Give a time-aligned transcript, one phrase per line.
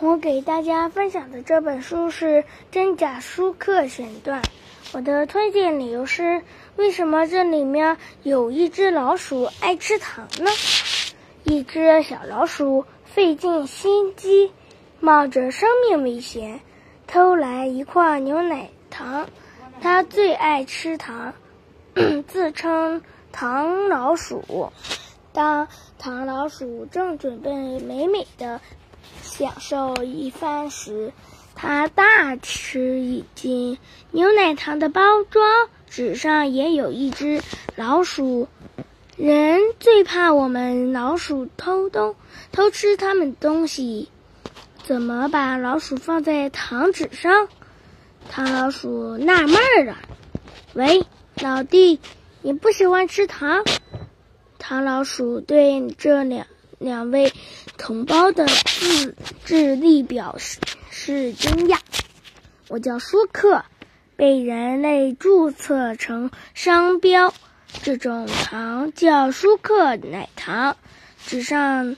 [0.00, 4.42] 我给大家分享的这本书是《真假书课选段》。
[4.92, 6.42] 我的推荐理由是：
[6.76, 10.50] 为什么这里面有一只老鼠爱吃糖呢？
[11.44, 14.52] 一只小老鼠费尽心机，
[14.98, 16.60] 冒着生命危险
[17.06, 19.28] 偷来一块牛奶糖。
[19.80, 21.34] 它最爱吃糖，
[22.26, 23.00] 自称
[23.30, 24.72] “糖老鼠”。
[25.32, 25.68] 当
[25.98, 28.60] 糖老鼠正准备美美的。
[29.36, 31.12] 享受一番时，
[31.56, 33.78] 他大吃一惊。
[34.12, 35.44] 牛奶糖的包装
[35.90, 37.42] 纸上也有一只
[37.74, 38.46] 老鼠。
[39.16, 42.14] 人最怕我们老鼠偷东
[42.52, 44.08] 偷吃他们东西，
[44.84, 47.48] 怎么把老鼠放在糖纸上？
[48.30, 49.98] 糖老鼠纳闷了。
[50.74, 51.04] 喂，
[51.42, 51.98] 老弟，
[52.40, 53.64] 你不喜欢吃糖？
[54.60, 56.46] 糖老鼠对这两。
[56.78, 57.32] 两位
[57.76, 60.58] 同胞的智智力表示
[60.90, 61.78] 是惊讶。
[62.68, 63.64] 我叫舒克，
[64.16, 67.34] 被人类注册成商标。
[67.82, 70.76] 这种糖叫舒克奶糖。
[71.26, 71.96] 纸上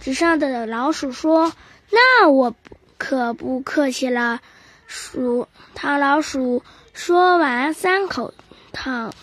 [0.00, 1.52] 纸上的老鼠说
[1.90, 2.54] ：“那我
[2.98, 4.40] 可不客气了。”
[4.86, 8.34] 鼠糖老鼠说完，三口
[8.72, 9.14] 糖，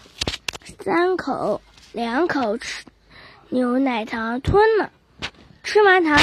[0.83, 2.83] 三口两口吃。
[3.51, 4.91] 牛奶糖吞了，
[5.63, 6.19] 吃完糖，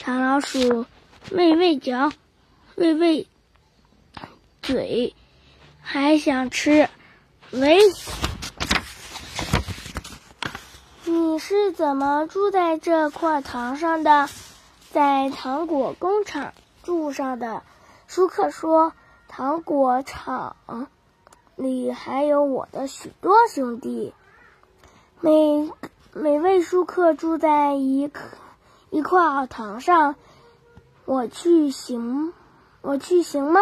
[0.00, 0.86] 糖老鼠
[1.32, 2.12] 喂喂嚼，
[2.76, 3.26] 喂喂
[4.62, 5.12] 嘴，
[5.80, 6.88] 还想吃。
[7.50, 7.80] 喂，
[11.04, 14.28] 你是怎么住在这块糖上的？
[14.92, 16.54] 在糖果工厂
[16.84, 17.64] 住上的。
[18.06, 18.92] 舒克说
[19.26, 20.54] ：“糖果厂
[21.56, 24.14] 里还有我的许多兄弟。”
[25.20, 25.68] 每。
[26.20, 28.10] 每位舒克住在一
[28.90, 30.16] 一块糖上，
[31.04, 32.32] 我去行，
[32.82, 33.60] 我去行吗？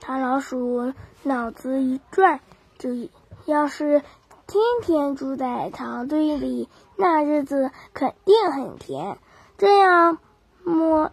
[0.00, 2.40] 糖老鼠脑子一转，
[2.78, 3.10] 这
[3.44, 4.00] 要是
[4.46, 9.18] 天天住在糖堆里，那日子肯定很甜。
[9.58, 10.16] 这样
[10.64, 11.12] 模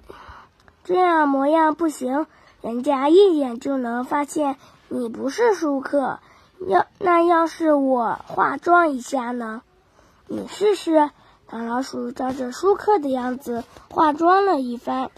[0.86, 2.26] 这样模样不行，
[2.62, 4.56] 人家一眼就能发现
[4.88, 6.20] 你不是舒克。
[6.66, 9.62] 要那要是我化妆一下呢？
[10.32, 11.10] 你试试，
[11.48, 15.10] 糖老鼠照着舒克的样子化妆了一番，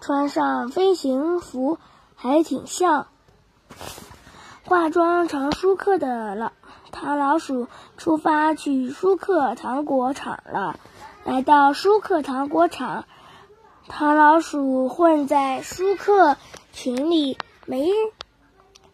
[0.00, 1.78] 穿上飞行服，
[2.16, 3.06] 还挺像。
[4.64, 6.50] 化妆成舒克的老
[6.90, 10.76] 糖老鼠出发去舒克糖果厂了。
[11.22, 13.04] 来到舒克糖果厂，
[13.86, 16.36] 糖老鼠混在舒克
[16.72, 17.88] 群里，没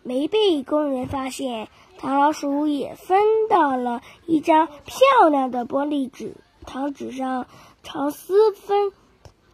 [0.04, 1.66] 没被工人发现。
[1.97, 6.34] 糖老鼠也分到了一张漂亮的玻璃纸，
[6.66, 7.47] 糖纸上
[7.82, 8.92] 长思分，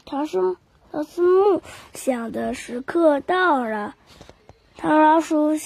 [0.04, 0.56] 长思
[0.90, 1.62] 长思木
[1.92, 3.94] 想的时刻到了，
[4.76, 5.56] 糖老鼠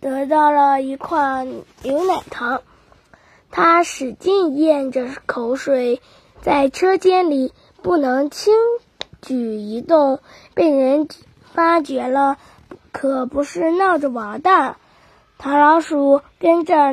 [0.00, 1.46] 得到了一块
[1.82, 2.62] 牛奶糖，
[3.50, 6.02] 它使劲咽着口水，
[6.42, 8.52] 在车间里不能轻
[9.22, 10.20] 举一动，
[10.52, 11.08] 被人
[11.54, 12.36] 发觉了，
[12.92, 14.76] 可不是闹着玩的。
[15.38, 16.92] 糖老鼠跟着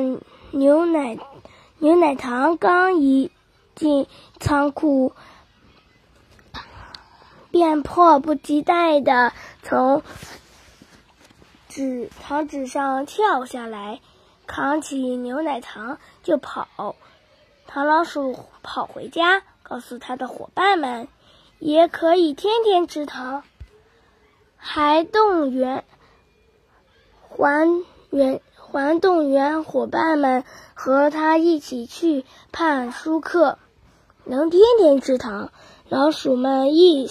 [0.52, 1.18] 牛奶
[1.78, 3.32] 牛奶糖刚一
[3.74, 4.06] 进
[4.38, 5.12] 仓库，
[7.50, 10.02] 便迫不及待的从
[11.68, 14.00] 纸糖纸上跳下来，
[14.46, 16.96] 扛起牛奶糖就跑。
[17.66, 21.08] 糖老鼠跑回家，告诉他的伙伴们，
[21.58, 23.42] 也可以天天吃糖，
[24.66, 25.84] 还动员
[27.28, 27.84] 还。
[28.10, 30.44] 原还动员伙伴们
[30.74, 33.58] 和他一起去盼舒克，
[34.24, 35.50] 能天天吃糖。
[35.88, 37.10] 老鼠们一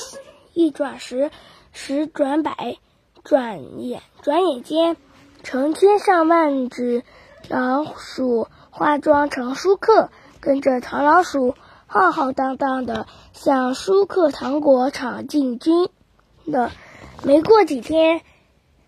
[0.53, 1.31] 一转十，
[1.71, 2.77] 十转百，
[3.23, 4.97] 转眼转眼间，
[5.43, 7.03] 成千上万只
[7.47, 11.55] 老鼠化妆成舒克，跟着糖老鼠
[11.87, 15.89] 浩浩荡荡的向舒克糖果厂进军
[16.45, 16.71] 了。
[17.23, 18.21] 没过几天。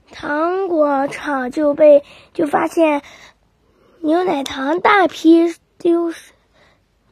[0.10, 2.02] 糖果厂就被
[2.34, 3.02] 就发现
[4.00, 6.32] 牛奶糖大批丢失，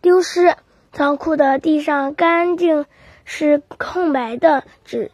[0.02, 0.56] 丢失
[0.94, 2.86] 仓库的地上干净
[3.26, 5.12] 是空白的纸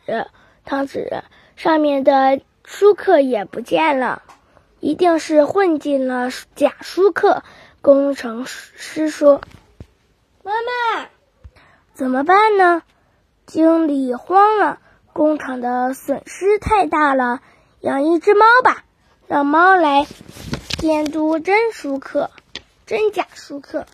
[0.63, 1.23] 糖纸，
[1.55, 4.21] 上面的舒克也不见了，
[4.79, 7.43] 一定是混进了假舒克。
[7.81, 9.41] 工程师说
[10.45, 11.07] ：“妈妈，
[11.95, 12.83] 怎么办呢？”
[13.47, 14.79] 经理慌了，
[15.13, 17.41] 工厂的损失太大了。
[17.81, 18.83] 养一只猫吧，
[19.27, 20.05] 让猫来
[20.77, 22.29] 监督真舒克、
[22.85, 23.87] 真假舒克。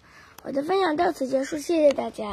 [0.43, 2.27] 我的分享到此结束，谢谢大家。